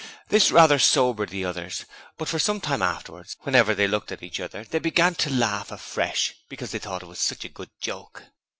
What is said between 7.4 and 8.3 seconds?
a good joke.